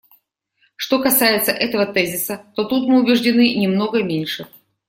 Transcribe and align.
Что 0.77 0.99
касается 0.99 1.51
этого 1.51 1.85
тезиса, 1.85 2.43
то 2.55 2.63
тут 2.63 2.87
мы 2.89 3.03
убеждены 3.03 3.55
немного 3.55 4.01
меньше. 4.01 4.47